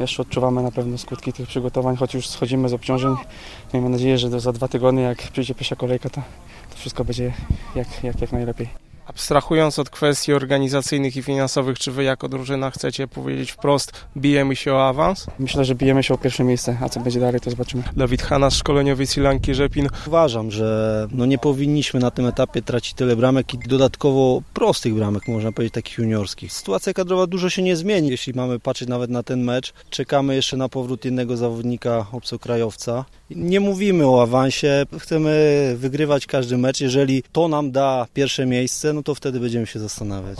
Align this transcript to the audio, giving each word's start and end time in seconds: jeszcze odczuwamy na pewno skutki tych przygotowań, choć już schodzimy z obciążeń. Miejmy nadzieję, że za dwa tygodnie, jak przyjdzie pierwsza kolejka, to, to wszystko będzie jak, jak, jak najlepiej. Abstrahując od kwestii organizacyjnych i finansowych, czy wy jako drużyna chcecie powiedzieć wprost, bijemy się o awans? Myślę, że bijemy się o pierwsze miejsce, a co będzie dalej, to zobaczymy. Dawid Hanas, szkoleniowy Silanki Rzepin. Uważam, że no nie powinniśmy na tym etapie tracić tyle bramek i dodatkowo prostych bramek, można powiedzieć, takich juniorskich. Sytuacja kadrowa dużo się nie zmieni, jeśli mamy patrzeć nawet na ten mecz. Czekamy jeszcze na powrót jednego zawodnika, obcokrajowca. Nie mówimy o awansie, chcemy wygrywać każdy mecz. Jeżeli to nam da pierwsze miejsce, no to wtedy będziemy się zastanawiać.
jeszcze 0.00 0.22
odczuwamy 0.22 0.62
na 0.62 0.70
pewno 0.70 0.98
skutki 0.98 1.32
tych 1.32 1.48
przygotowań, 1.48 1.96
choć 1.96 2.14
już 2.14 2.28
schodzimy 2.28 2.68
z 2.68 2.72
obciążeń. 2.72 3.14
Miejmy 3.74 3.88
nadzieję, 3.88 4.18
że 4.18 4.40
za 4.40 4.52
dwa 4.52 4.68
tygodnie, 4.68 5.02
jak 5.02 5.18
przyjdzie 5.32 5.54
pierwsza 5.54 5.76
kolejka, 5.76 6.10
to, 6.10 6.22
to 6.70 6.76
wszystko 6.76 7.04
będzie 7.04 7.32
jak, 7.74 8.04
jak, 8.04 8.20
jak 8.20 8.32
najlepiej. 8.32 8.68
Abstrahując 9.08 9.78
od 9.78 9.90
kwestii 9.90 10.32
organizacyjnych 10.32 11.16
i 11.16 11.22
finansowych, 11.22 11.78
czy 11.78 11.92
wy 11.92 12.04
jako 12.04 12.28
drużyna 12.28 12.70
chcecie 12.70 13.08
powiedzieć 13.08 13.50
wprost, 13.50 13.92
bijemy 14.16 14.56
się 14.56 14.74
o 14.74 14.88
awans? 14.88 15.26
Myślę, 15.38 15.64
że 15.64 15.74
bijemy 15.74 16.02
się 16.02 16.14
o 16.14 16.18
pierwsze 16.18 16.44
miejsce, 16.44 16.78
a 16.82 16.88
co 16.88 17.00
będzie 17.00 17.20
dalej, 17.20 17.40
to 17.40 17.50
zobaczymy. 17.50 17.82
Dawid 17.96 18.22
Hanas, 18.22 18.54
szkoleniowy 18.54 19.06
Silanki 19.06 19.54
Rzepin. 19.54 19.88
Uważam, 20.06 20.50
że 20.50 21.06
no 21.12 21.26
nie 21.26 21.38
powinniśmy 21.38 22.00
na 22.00 22.10
tym 22.10 22.26
etapie 22.26 22.62
tracić 22.62 22.94
tyle 22.94 23.16
bramek 23.16 23.54
i 23.54 23.58
dodatkowo 23.58 24.42
prostych 24.58 24.94
bramek, 24.94 25.28
można 25.28 25.52
powiedzieć, 25.52 25.74
takich 25.74 25.98
juniorskich. 25.98 26.52
Sytuacja 26.52 26.92
kadrowa 26.92 27.26
dużo 27.26 27.50
się 27.50 27.62
nie 27.62 27.76
zmieni, 27.76 28.08
jeśli 28.08 28.32
mamy 28.32 28.60
patrzeć 28.60 28.88
nawet 28.88 29.10
na 29.10 29.22
ten 29.22 29.44
mecz. 29.44 29.72
Czekamy 29.90 30.34
jeszcze 30.34 30.56
na 30.56 30.68
powrót 30.68 31.04
jednego 31.04 31.36
zawodnika, 31.36 32.06
obcokrajowca. 32.12 33.04
Nie 33.30 33.60
mówimy 33.60 34.06
o 34.06 34.22
awansie, 34.22 34.86
chcemy 34.98 35.74
wygrywać 35.78 36.26
każdy 36.26 36.58
mecz. 36.58 36.80
Jeżeli 36.80 37.22
to 37.32 37.48
nam 37.48 37.70
da 37.70 38.06
pierwsze 38.14 38.46
miejsce, 38.46 38.92
no 38.92 39.02
to 39.02 39.14
wtedy 39.14 39.40
będziemy 39.40 39.66
się 39.66 39.78
zastanawiać. 39.78 40.36